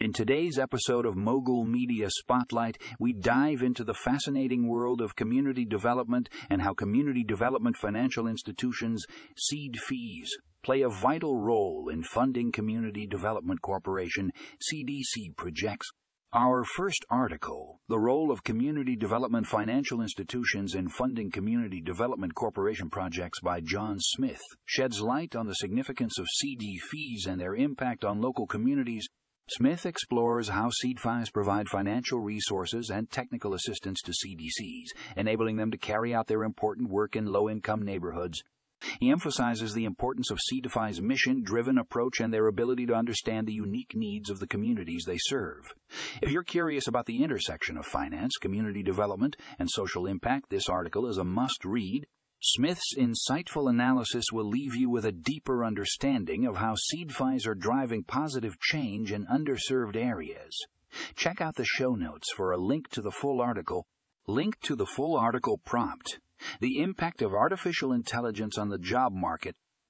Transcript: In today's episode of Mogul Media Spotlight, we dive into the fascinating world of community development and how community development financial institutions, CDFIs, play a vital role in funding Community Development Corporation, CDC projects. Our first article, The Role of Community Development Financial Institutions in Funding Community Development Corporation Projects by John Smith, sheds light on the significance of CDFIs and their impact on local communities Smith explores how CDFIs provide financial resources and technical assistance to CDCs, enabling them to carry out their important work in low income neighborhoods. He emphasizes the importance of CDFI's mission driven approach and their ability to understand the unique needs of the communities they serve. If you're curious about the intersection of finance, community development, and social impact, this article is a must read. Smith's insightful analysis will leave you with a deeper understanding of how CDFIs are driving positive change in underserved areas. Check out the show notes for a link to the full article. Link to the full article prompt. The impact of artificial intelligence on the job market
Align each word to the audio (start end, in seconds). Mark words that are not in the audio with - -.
In 0.00 0.12
today's 0.12 0.60
episode 0.60 1.04
of 1.06 1.16
Mogul 1.16 1.64
Media 1.64 2.06
Spotlight, 2.08 2.78
we 3.00 3.12
dive 3.12 3.62
into 3.62 3.82
the 3.82 3.94
fascinating 3.94 4.68
world 4.68 5.00
of 5.00 5.16
community 5.16 5.64
development 5.64 6.28
and 6.48 6.62
how 6.62 6.72
community 6.72 7.24
development 7.24 7.76
financial 7.76 8.28
institutions, 8.28 9.04
CDFIs, 9.34 10.28
play 10.62 10.82
a 10.82 10.88
vital 10.88 11.40
role 11.40 11.88
in 11.92 12.04
funding 12.04 12.52
Community 12.52 13.08
Development 13.08 13.60
Corporation, 13.60 14.30
CDC 14.62 15.34
projects. 15.36 15.90
Our 16.32 16.62
first 16.62 17.04
article, 17.10 17.80
The 17.88 17.98
Role 17.98 18.30
of 18.30 18.44
Community 18.44 18.94
Development 18.94 19.48
Financial 19.48 20.00
Institutions 20.00 20.76
in 20.76 20.90
Funding 20.90 21.32
Community 21.32 21.80
Development 21.80 22.32
Corporation 22.36 22.88
Projects 22.88 23.40
by 23.40 23.62
John 23.62 23.96
Smith, 23.98 24.42
sheds 24.64 25.00
light 25.00 25.34
on 25.34 25.48
the 25.48 25.54
significance 25.54 26.20
of 26.20 26.28
CDFIs 26.40 27.26
and 27.26 27.40
their 27.40 27.56
impact 27.56 28.04
on 28.04 28.20
local 28.20 28.46
communities 28.46 29.08
Smith 29.50 29.86
explores 29.86 30.48
how 30.48 30.68
CDFIs 30.68 31.32
provide 31.32 31.70
financial 31.70 32.20
resources 32.20 32.90
and 32.90 33.10
technical 33.10 33.54
assistance 33.54 34.02
to 34.02 34.12
CDCs, 34.12 34.88
enabling 35.16 35.56
them 35.56 35.70
to 35.70 35.78
carry 35.78 36.14
out 36.14 36.26
their 36.26 36.44
important 36.44 36.90
work 36.90 37.16
in 37.16 37.24
low 37.24 37.48
income 37.48 37.82
neighborhoods. 37.82 38.42
He 39.00 39.10
emphasizes 39.10 39.72
the 39.72 39.86
importance 39.86 40.30
of 40.30 40.38
CDFI's 40.38 41.00
mission 41.00 41.42
driven 41.42 41.78
approach 41.78 42.20
and 42.20 42.32
their 42.32 42.46
ability 42.46 42.84
to 42.86 42.94
understand 42.94 43.46
the 43.46 43.54
unique 43.54 43.96
needs 43.96 44.28
of 44.28 44.38
the 44.38 44.46
communities 44.46 45.04
they 45.06 45.18
serve. 45.18 45.72
If 46.22 46.30
you're 46.30 46.44
curious 46.44 46.86
about 46.86 47.06
the 47.06 47.22
intersection 47.24 47.78
of 47.78 47.86
finance, 47.86 48.36
community 48.36 48.82
development, 48.82 49.36
and 49.58 49.70
social 49.70 50.06
impact, 50.06 50.50
this 50.50 50.68
article 50.68 51.08
is 51.08 51.16
a 51.16 51.24
must 51.24 51.64
read. 51.64 52.06
Smith's 52.40 52.94
insightful 52.96 53.68
analysis 53.68 54.26
will 54.32 54.48
leave 54.48 54.76
you 54.76 54.88
with 54.88 55.04
a 55.04 55.10
deeper 55.10 55.64
understanding 55.64 56.46
of 56.46 56.56
how 56.56 56.76
CDFIs 56.76 57.48
are 57.48 57.54
driving 57.56 58.04
positive 58.04 58.60
change 58.60 59.10
in 59.10 59.26
underserved 59.26 59.96
areas. 59.96 60.56
Check 61.16 61.40
out 61.40 61.56
the 61.56 61.64
show 61.64 61.96
notes 61.96 62.32
for 62.32 62.52
a 62.52 62.56
link 62.56 62.90
to 62.90 63.02
the 63.02 63.10
full 63.10 63.40
article. 63.40 63.86
Link 64.28 64.60
to 64.60 64.76
the 64.76 64.86
full 64.86 65.16
article 65.16 65.58
prompt. 65.58 66.20
The 66.60 66.78
impact 66.78 67.22
of 67.22 67.34
artificial 67.34 67.92
intelligence 67.92 68.56
on 68.56 68.68
the 68.68 68.78
job 68.78 69.12
market 69.12 69.56